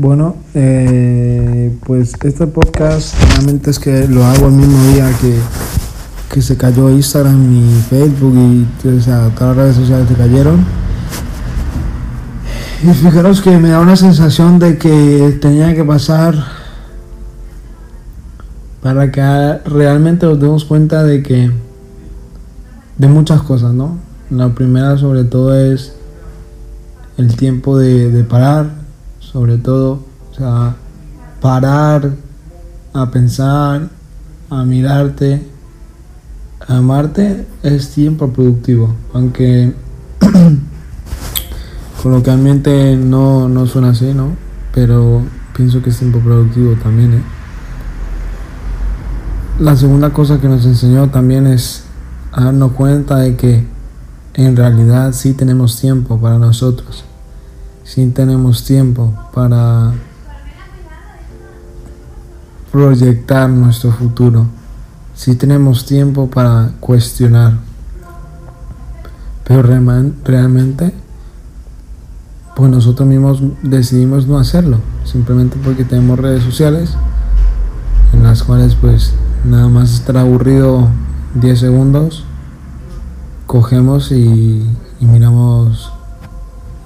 Bueno, 0.00 0.36
eh, 0.54 1.76
pues 1.84 2.12
este 2.22 2.46
podcast 2.46 3.20
realmente 3.32 3.68
es 3.68 3.80
que 3.80 4.06
lo 4.06 4.24
hago 4.24 4.46
el 4.46 4.52
mismo 4.52 4.92
día 4.92 5.10
que, 5.20 5.36
que 6.32 6.40
se 6.40 6.56
cayó 6.56 6.88
Instagram 6.88 7.52
y 7.52 7.82
Facebook 7.90 8.32
y 8.36 8.64
todas 8.80 9.08
las 9.08 9.56
redes 9.56 9.74
sociales 9.74 10.06
se 10.08 10.14
cayeron. 10.14 10.64
Y 12.84 12.94
fijaros 12.94 13.40
que 13.40 13.58
me 13.58 13.70
da 13.70 13.80
una 13.80 13.96
sensación 13.96 14.60
de 14.60 14.78
que 14.78 15.36
tenía 15.42 15.74
que 15.74 15.84
pasar 15.84 16.44
para 18.80 19.10
que 19.10 19.20
realmente 19.68 20.26
nos 20.26 20.38
demos 20.38 20.64
cuenta 20.64 21.02
de 21.02 21.24
que 21.24 21.50
de 22.98 23.08
muchas 23.08 23.42
cosas, 23.42 23.74
¿no? 23.74 23.98
La 24.30 24.50
primera 24.50 24.96
sobre 24.96 25.24
todo 25.24 25.58
es 25.58 25.92
el 27.16 27.34
tiempo 27.34 27.76
de, 27.76 28.12
de 28.12 28.22
parar, 28.22 28.86
sobre 29.32 29.58
todo, 29.58 30.00
o 30.30 30.34
sea, 30.34 30.74
parar 31.40 32.12
a 32.94 33.10
pensar, 33.10 33.88
a 34.48 34.64
mirarte, 34.64 35.46
a 36.66 36.78
amarte 36.78 37.46
es 37.62 37.90
tiempo 37.90 38.30
productivo, 38.32 38.94
aunque 39.12 39.74
coloquialmente 42.02 42.96
no, 42.96 43.48
no 43.48 43.66
suena 43.66 43.90
así, 43.90 44.14
¿no? 44.14 44.30
Pero 44.72 45.22
pienso 45.54 45.82
que 45.82 45.90
es 45.90 45.98
tiempo 45.98 46.20
productivo 46.20 46.74
también, 46.82 47.14
¿eh? 47.14 47.22
La 49.60 49.76
segunda 49.76 50.10
cosa 50.10 50.40
que 50.40 50.48
nos 50.48 50.64
enseñó 50.64 51.10
también 51.10 51.46
es 51.48 51.84
darnos 52.34 52.72
cuenta 52.72 53.18
de 53.18 53.36
que 53.36 53.66
en 54.34 54.56
realidad 54.56 55.12
sí 55.12 55.34
tenemos 55.34 55.80
tiempo 55.80 56.20
para 56.20 56.38
nosotros 56.38 57.07
si 57.88 58.06
tenemos 58.08 58.64
tiempo 58.64 59.14
para 59.32 59.92
proyectar 62.70 63.48
nuestro 63.48 63.92
futuro, 63.92 64.44
si 65.14 65.34
tenemos 65.34 65.86
tiempo 65.86 66.28
para 66.28 66.72
cuestionar. 66.80 67.54
Pero 69.44 69.62
realmente, 69.62 70.92
pues 72.54 72.70
nosotros 72.70 73.08
mismos 73.08 73.42
decidimos 73.62 74.26
no 74.26 74.38
hacerlo, 74.38 74.80
simplemente 75.04 75.56
porque 75.64 75.86
tenemos 75.86 76.18
redes 76.18 76.44
sociales 76.44 76.94
en 78.12 78.22
las 78.22 78.42
cuales 78.42 78.74
pues 78.74 79.14
nada 79.46 79.68
más 79.68 79.94
estar 79.94 80.18
aburrido 80.18 80.88
10 81.36 81.58
segundos, 81.58 82.24
cogemos 83.46 84.12
y, 84.12 84.62
y 85.00 85.06
miramos 85.06 85.92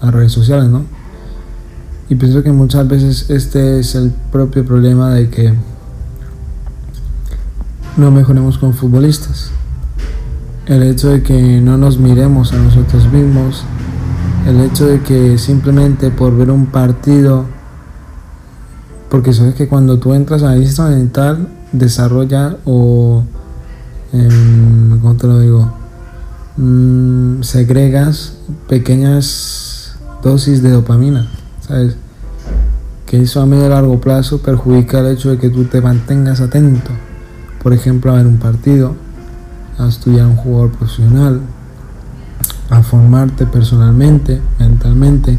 las 0.03 0.13
redes 0.13 0.33
sociales, 0.33 0.69
¿no? 0.69 0.85
Y 2.09 2.17
pienso 2.17 2.43
que 2.43 2.53
muchas 2.53 2.87
veces 2.89 3.31
este 3.31 3.81
es 3.81 3.95
el 3.95 4.11
propio 4.31 4.65
problema 4.67 5.15
de 5.15 5.31
que 5.31 5.55
no 7.97 8.11
mejoremos 8.11 8.59
con 8.59 8.75
futbolistas. 8.75 9.51
El 10.67 10.83
hecho 10.83 11.09
de 11.09 11.23
que 11.23 11.61
no 11.61 11.79
nos 11.79 11.99
miremos 11.99 12.53
a 12.53 12.57
nosotros 12.57 13.11
mismos, 13.11 13.65
el 14.47 14.61
hecho 14.61 14.87
de 14.87 15.01
que 15.01 15.39
simplemente 15.39 16.11
por 16.11 16.37
ver 16.37 16.51
un 16.51 16.67
partido, 16.67 17.47
porque 19.09 19.33
sabes 19.33 19.55
que 19.55 19.69
cuando 19.69 19.99
tú 19.99 20.15
entras 20.15 20.43
a 20.43 20.57
Instagram 20.57 20.99
mental 20.99 21.49
desarrolla 21.73 22.57
o, 22.65 23.23
eh, 24.13 24.29
¿cómo 25.01 25.15
te 25.17 25.27
lo 25.27 25.39
digo? 25.39 25.73
Mm, 26.57 27.43
segregas 27.43 28.35
pequeñas 28.69 29.72
dosis 30.23 30.63
de 30.63 30.71
dopamina, 30.71 31.27
¿sabes? 31.61 31.97
Que 33.07 33.21
eso 33.21 33.41
a 33.41 33.47
medio 33.47 33.67
y 33.67 33.69
largo 33.69 34.01
plazo 34.01 34.39
perjudica 34.39 35.01
el 35.01 35.09
hecho 35.09 35.31
de 35.31 35.39
que 35.39 35.51
tú 35.51 35.65
te 35.65 35.81
mantengas 35.81 36.41
atento, 36.41 36.91
por 37.63 37.73
ejemplo, 37.73 38.13
a 38.13 38.17
ver 38.17 38.27
un 38.27 38.39
partido, 38.39 38.95
a 39.79 39.89
estudiar 39.89 40.27
un 40.27 40.37
jugador 40.37 40.71
profesional, 40.71 41.41
a 42.71 42.83
formarte 42.83 43.47
personalmente, 43.47 44.41
mentalmente, 44.59 45.39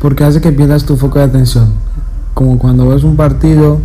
porque 0.00 0.24
hace 0.24 0.40
que 0.40 0.52
pierdas 0.52 0.84
tu 0.84 0.96
foco 0.96 1.18
de 1.18 1.26
atención. 1.26 1.72
Como 2.34 2.58
cuando 2.58 2.88
ves 2.88 3.04
un 3.04 3.16
partido 3.16 3.78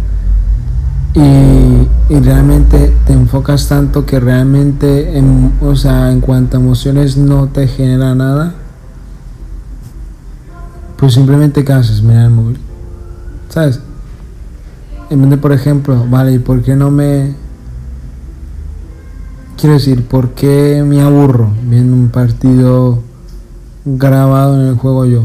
y, 1.13 2.19
realmente 2.19 2.94
te 3.06 3.13
enfocas 3.13 3.68
tanto 3.68 4.06
que 4.06 4.19
realmente, 4.19 5.18
en, 5.18 5.53
o 5.62 5.75
sea, 5.75 6.12
en 6.12 6.22
cuanto 6.22 6.57
a 6.57 6.59
emociones 6.59 7.18
no 7.18 7.47
te 7.47 7.68
genera 7.68 8.16
nada 8.16 8.56
pues 10.97 11.13
simplemente 11.13 11.63
¿qué 11.63 11.74
haces? 11.74 12.02
Mirar 12.02 12.25
el 12.25 12.31
móvil. 12.31 12.58
¿Sabes? 13.50 13.80
En 15.09 15.22
vez 15.22 15.30
de, 15.30 15.38
por 15.38 15.53
ejemplo, 15.53 16.06
vale, 16.09 16.34
¿y 16.34 16.40
por 16.40 16.62
qué 16.62 16.75
no 16.75 16.91
me... 16.91 17.35
Quiero 19.57 19.75
decir, 19.75 20.06
¿por 20.06 20.31
qué 20.31 20.84
me 20.86 21.02
aburro 21.02 21.50
viendo 21.68 21.96
un 21.96 22.09
partido 22.09 23.02
grabado 23.86 24.62
en 24.62 24.68
el 24.68 24.75
juego 24.75 25.06
yo? 25.06 25.24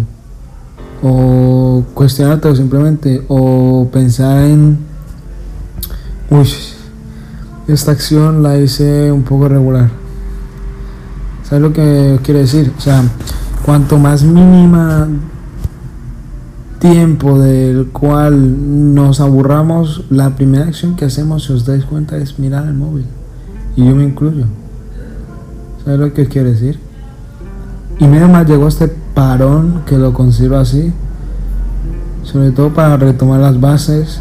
O 1.03 1.85
cuestionarte 1.95 2.55
simplemente, 2.55 3.25
o 3.29 3.89
pensar 3.93 4.45
en... 4.45 4.79
Uy, 6.31 6.49
esta 7.67 7.93
acción 7.93 8.43
la 8.43 8.57
hice 8.59 9.11
un 9.11 9.23
poco 9.23 9.49
regular. 9.49 9.91
¿Sabes 11.43 11.63
lo 11.63 11.73
que 11.73 12.21
quiero 12.23 12.41
decir? 12.41 12.73
O 12.79 12.81
sea, 12.81 13.03
cuanto 13.65 13.99
más 13.99 14.23
mínima 14.23 15.09
tiempo 16.83 17.39
del 17.39 17.91
cual 17.93 18.93
nos 18.93 19.21
aburramos, 19.21 20.03
la 20.11 20.31
primera 20.31 20.65
acción 20.65 20.97
que 20.97 21.05
hacemos, 21.05 21.45
si 21.45 21.53
os 21.53 21.65
dais 21.65 21.85
cuenta, 21.85 22.17
es 22.17 22.41
mirar 22.41 22.67
el 22.67 22.75
móvil. 22.75 23.05
Y 23.77 23.87
yo 23.87 23.95
me 23.95 24.03
incluyo. 24.03 24.47
¿Sabes 25.85 26.01
lo 26.01 26.13
que 26.13 26.27
quiere 26.27 26.51
decir? 26.51 26.81
Y 28.01 28.07
menos 28.09 28.29
mal 28.31 28.47
llegó 28.47 28.67
este 28.67 28.89
parón 28.89 29.83
que 29.87 29.97
lo 29.97 30.13
considero 30.13 30.59
así. 30.59 30.93
Sobre 32.25 32.51
todo 32.51 32.71
para 32.71 32.97
retomar 32.97 33.39
las 33.39 33.61
bases, 33.61 34.21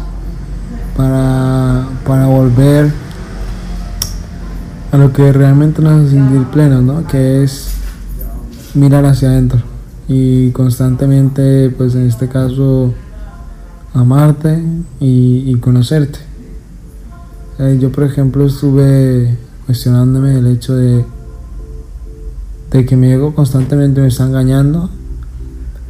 para, 0.96 1.88
para 2.06 2.26
volver 2.26 2.92
a 4.92 4.98
lo 4.98 5.12
que 5.12 5.32
realmente 5.32 5.82
nos 5.82 6.00
hace 6.00 6.12
sentir 6.12 6.44
pleno, 6.44 6.80
¿no? 6.80 7.08
Que 7.08 7.42
es 7.42 7.72
mirar 8.74 9.04
hacia 9.04 9.30
adentro 9.30 9.71
y 10.08 10.50
constantemente, 10.50 11.70
pues 11.70 11.94
en 11.94 12.06
este 12.06 12.28
caso, 12.28 12.92
amarte 13.94 14.62
y, 15.00 15.54
conocerte. 15.56 16.18
yo, 17.78 17.92
por 17.92 18.04
ejemplo, 18.04 18.46
estuve 18.46 19.36
cuestionándome 19.66 20.38
el 20.38 20.46
hecho 20.46 20.74
de, 20.74 21.04
de 22.70 22.86
que 22.86 22.96
mi 22.96 23.12
ego 23.12 23.34
constantemente 23.34 24.00
me 24.00 24.08
está 24.08 24.24
engañando, 24.24 24.90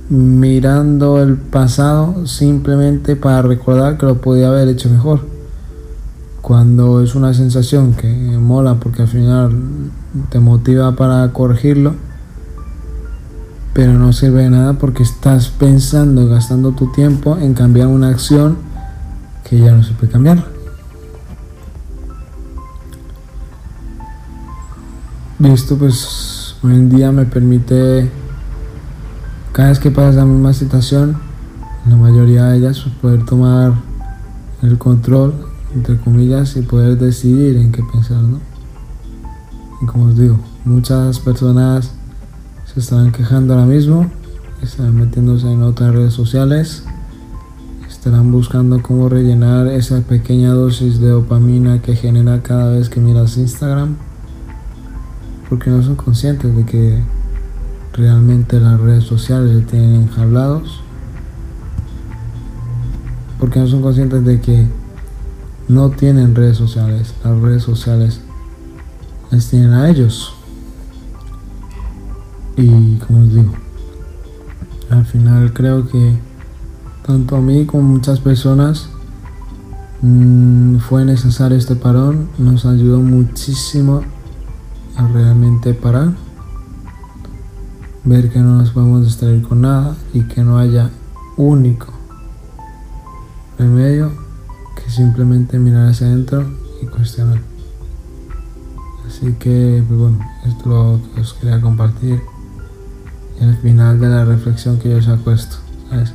mirando 0.09 1.23
el 1.23 1.37
pasado 1.37 2.27
simplemente 2.27 3.17
para 3.17 3.43
recordar 3.43 3.97
que 3.97 4.07
lo 4.07 4.21
podía 4.21 4.49
haber 4.49 4.69
hecho 4.69 4.91
mejor. 4.91 5.21
Cuando 6.43 7.01
es 7.03 7.15
una 7.15 7.33
sensación 7.33 7.95
que 7.95 8.09
mola 8.09 8.75
porque 8.75 9.03
al 9.03 9.09
final 9.09 9.53
te 10.29 10.41
motiva 10.41 10.97
para 10.97 11.33
corregirlo 11.33 11.95
pero 13.73 13.95
no 13.95 14.13
sirve 14.13 14.43
de 14.43 14.51
nada 14.51 14.75
porque 14.75 15.03
estás 15.03 15.49
pensando, 15.49 16.29
gastando 16.29 16.73
tu 16.73 16.93
tiempo 16.93 17.39
en 17.39 17.55
cambiar 17.55 17.87
una 17.87 18.09
acción 18.09 18.57
que 19.49 19.59
ya 19.59 19.73
no 19.73 19.83
se 19.83 19.93
puede 19.93 20.13
cambiar. 20.13 20.45
Esto 25.43 25.77
pues 25.77 26.57
hoy 26.63 26.75
en 26.75 26.89
día 26.89 27.11
me 27.11 27.25
permite, 27.25 28.11
cada 29.53 29.71
vez 29.71 29.81
que 29.81 29.91
pasa 29.91 30.19
la 30.19 30.25
misma 30.25 30.53
situación, 30.53 31.17
la 31.89 31.97
mayoría 31.97 32.45
de 32.45 32.59
ellas, 32.59 32.81
pues, 32.81 32.95
poder 32.97 33.25
tomar 33.25 33.73
el 34.63 34.79
control, 34.79 35.35
entre 35.75 35.97
comillas, 35.99 36.57
y 36.57 36.63
poder 36.63 36.97
decidir 36.97 37.57
en 37.57 37.73
qué 37.73 37.83
pensar, 37.83 38.19
¿no? 38.19 38.39
Y 39.83 39.87
como 39.87 40.05
os 40.05 40.17
digo, 40.17 40.39
muchas 40.65 41.19
personas 41.19 41.93
se 42.73 42.81
estarán 42.81 43.13
quejando 43.13 43.53
ahora 43.53 43.67
mismo, 43.67 44.11
estarán 44.63 44.97
metiéndose 44.97 45.51
en 45.51 45.63
otras 45.63 45.95
redes 45.95 46.15
sociales, 46.15 46.85
estarán 47.87 48.33
buscando 48.33 48.81
cómo 48.81 49.11
rellenar 49.11 49.67
esa 49.67 50.01
pequeña 50.01 50.55
dosis 50.55 50.99
de 50.99 51.09
dopamina 51.09 51.83
que 51.83 51.97
genera 51.97 52.43
cada 52.43 52.71
vez 52.71 52.89
que 52.89 52.99
miras 52.99 53.37
Instagram, 53.37 53.97
porque 55.51 55.69
no 55.69 55.83
son 55.83 55.97
conscientes 55.97 56.57
de 56.57 56.65
que 56.65 57.03
realmente 57.93 58.59
las 58.59 58.81
redes 58.81 59.05
sociales 59.05 59.67
tienen 59.67 60.03
enjablados, 60.03 60.81
porque 63.39 63.61
no 63.61 63.67
son 63.67 63.83
conscientes 63.83 64.25
de 64.25 64.41
que 64.41 64.67
no 65.69 65.91
tienen 65.91 66.35
redes 66.35 66.57
sociales, 66.57 67.13
las 67.23 67.39
redes 67.39 67.65
sociales 67.65 68.21
les 69.31 69.49
tienen 69.51 69.75
a 69.75 69.91
ellos. 69.91 70.35
Y 72.63 72.97
como 72.99 73.25
os 73.25 73.35
digo, 73.35 73.53
al 74.89 75.05
final 75.05 75.53
creo 75.53 75.89
que 75.89 76.17
tanto 77.05 77.35
a 77.35 77.41
mí 77.41 77.67
como 77.67 77.83
muchas 77.83 78.21
personas 78.21 78.89
mm, 80.01 80.77
fue 80.77 81.05
necesario 81.05 81.59
este 81.59 81.75
parón, 81.75 82.29
nos 82.39 82.65
ayudó 82.65 83.01
muchísimo 83.01 84.03
a 84.95 85.09
realmente 85.09 85.75
parar, 85.75 86.13
ver 88.05 88.31
que 88.31 88.39
no 88.39 88.59
nos 88.59 88.71
podemos 88.71 89.07
distraer 89.07 89.43
con 89.43 89.63
nada 89.63 89.97
y 90.15 90.21
que 90.21 90.45
no 90.45 90.57
haya 90.57 90.89
único 91.37 91.89
remedio 93.59 94.13
que 94.77 94.89
simplemente 94.89 95.59
mirar 95.59 95.89
hacia 95.89 96.07
adentro 96.07 96.49
y 96.81 96.87
cuestionar. 96.87 97.41
Así 99.05 99.33
que, 99.33 99.83
pues 99.89 99.99
bueno, 99.99 100.21
esto 100.47 100.69
lo 100.69 101.21
os 101.21 101.35
quería 101.35 101.61
compartir. 101.61 102.23
Al 103.43 103.57
final 103.57 103.99
de 103.99 104.09
la 104.09 104.25
reflexión 104.25 104.79
que 104.79 104.89
yo 104.89 105.03
saco 105.03 105.33
esto, 105.33 105.57
¿sabes? 105.91 106.15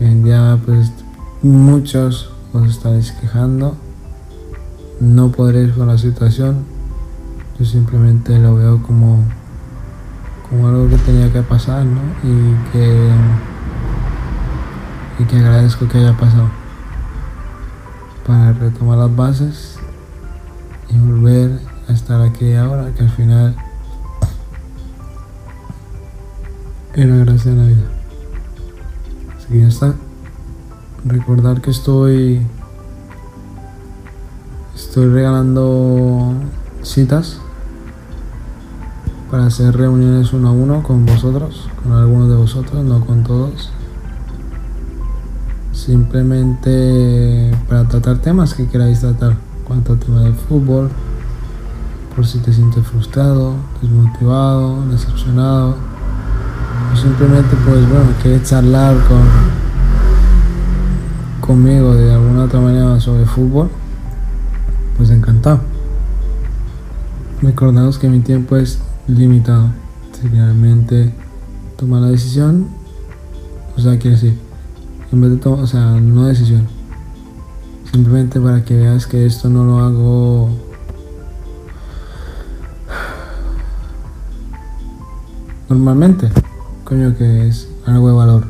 Hoy 0.00 0.06
en 0.06 0.24
día, 0.24 0.58
pues 0.64 0.90
muchos 1.42 2.30
os 2.54 2.70
estaréis 2.70 3.12
quejando, 3.12 3.76
no 4.98 5.30
podréis 5.30 5.72
con 5.74 5.88
la 5.88 5.98
situación. 5.98 6.64
Yo 7.58 7.66
simplemente 7.66 8.38
lo 8.38 8.54
veo 8.54 8.82
como, 8.82 9.22
como 10.48 10.68
algo 10.68 10.88
que 10.88 10.96
tenía 10.96 11.30
que 11.30 11.42
pasar, 11.42 11.84
¿no? 11.84 12.00
Y 12.22 12.72
que, 12.72 13.10
y 15.18 15.24
que 15.24 15.36
agradezco 15.36 15.86
que 15.86 15.98
haya 15.98 16.16
pasado 16.16 16.48
para 18.26 18.54
retomar 18.54 18.96
las 18.96 19.14
bases 19.14 19.76
y 20.88 20.96
volver 20.96 21.60
a 21.88 21.92
estar 21.92 22.22
aquí 22.22 22.54
ahora, 22.54 22.90
que 22.94 23.02
al 23.02 23.10
final 23.10 23.54
era 26.94 27.16
gracia 27.16 27.52
a 27.52 27.54
la 27.54 27.66
vida. 27.66 27.84
Así 29.36 29.48
que 29.48 29.60
ya 29.60 29.68
está. 29.68 29.94
Recordar 31.04 31.60
que 31.60 31.70
estoy 31.70 32.46
estoy 34.74 35.08
regalando 35.08 36.34
citas 36.82 37.38
para 39.30 39.46
hacer 39.46 39.76
reuniones 39.76 40.32
uno 40.32 40.48
a 40.48 40.52
uno 40.52 40.82
con 40.82 41.06
vosotros, 41.06 41.68
con 41.82 41.92
algunos 41.92 42.28
de 42.28 42.36
vosotros, 42.36 42.84
no 42.84 43.04
con 43.04 43.24
todos 43.24 43.72
simplemente 45.84 47.50
para 47.68 47.88
tratar 47.88 48.18
temas 48.18 48.54
que 48.54 48.68
queráis 48.68 49.00
tratar, 49.00 49.36
cuanto 49.66 49.92
al 49.92 49.98
tema 49.98 50.20
del 50.20 50.34
fútbol, 50.34 50.90
por 52.14 52.24
si 52.24 52.38
te 52.38 52.52
sientes 52.52 52.86
frustrado, 52.86 53.54
desmotivado, 53.80 54.86
decepcionado, 54.90 55.74
o 56.92 56.96
simplemente 56.96 57.56
pues 57.64 57.88
bueno, 57.88 58.10
quieres 58.22 58.48
charlar 58.48 58.96
con 59.08 59.22
conmigo 61.40 61.94
de 61.94 62.12
alguna 62.12 62.44
otra 62.44 62.60
manera 62.60 63.00
sobre 63.00 63.26
fútbol, 63.26 63.68
pues 64.96 65.10
encantado. 65.10 65.60
Recordaos 67.42 67.98
que 67.98 68.08
mi 68.08 68.20
tiempo 68.20 68.56
es 68.56 68.78
limitado. 69.08 69.70
Si 70.12 70.28
realmente 70.28 71.12
toma 71.76 71.98
la 71.98 72.06
decisión, 72.06 72.68
o 73.76 73.80
sea, 73.80 73.98
quiere 73.98 74.16
decir, 74.16 74.38
en 75.10 75.20
vez 75.20 75.32
de 75.32 75.36
tomar, 75.38 75.60
o 75.60 75.66
sea, 75.66 75.80
no 76.00 76.26
decisión. 76.26 76.68
Simplemente 77.90 78.40
para 78.40 78.64
que 78.64 78.76
veas 78.76 79.06
que 79.06 79.26
esto 79.26 79.50
no 79.50 79.64
lo 79.64 79.80
hago 79.80 80.48
normalmente. 85.68 86.30
Coño, 86.92 87.16
que 87.16 87.48
es 87.48 87.70
algo 87.86 88.08
de 88.08 88.14
valor. 88.14 88.44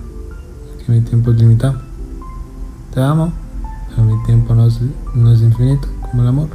Que 0.85 0.91
mi 0.91 1.01
tiempo 1.01 1.31
es 1.31 1.37
limitado. 1.37 1.77
Te 2.93 3.01
amo, 3.01 3.33
pero 3.89 4.03
mi 4.03 4.21
tiempo 4.25 4.53
no 4.53 4.67
es, 4.67 4.81
no 5.15 5.33
es 5.33 5.43
infinito 5.43 5.87
como 6.01 6.23
el 6.23 6.29
amor. 6.29 6.49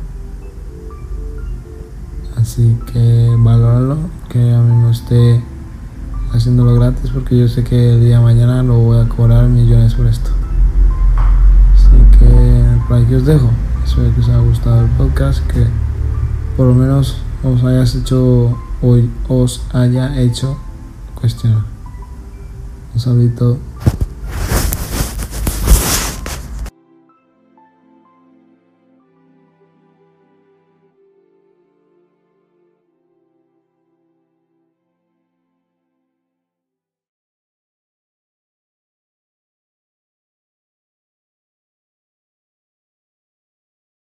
Así 2.35 2.77
que 2.91 3.33
valóralo, 3.39 3.95
que 4.27 4.53
a 4.53 4.59
mí 4.59 4.81
no 4.81 4.89
esté 4.89 5.41
haciéndolo 6.33 6.75
gratis 6.75 7.09
porque 7.11 7.39
yo 7.39 7.47
sé 7.47 7.63
que 7.63 7.93
el 7.93 8.01
día 8.01 8.17
de 8.17 8.23
mañana 8.25 8.63
lo 8.63 8.79
voy 8.79 8.99
a 8.99 9.07
cobrar 9.07 9.47
millones 9.47 9.93
por 9.93 10.07
esto. 10.07 10.31
Así 11.73 12.19
que 12.19 12.85
por 12.85 12.97
aquí 12.97 13.15
os 13.15 13.25
dejo. 13.25 13.49
Espero 13.85 14.13
que 14.13 14.19
os 14.19 14.27
haya 14.27 14.39
gustado 14.39 14.81
el 14.81 14.89
podcast, 14.89 15.39
que 15.47 15.65
por 16.57 16.67
lo 16.67 16.75
menos 16.75 17.15
os 17.45 17.63
hayas 17.63 17.95
hecho 17.95 18.57
hoy 18.81 19.09
os 19.29 19.63
haya 19.71 20.19
hecho 20.19 20.57
cuestionar. 21.15 21.76
Saludito. 22.97 23.57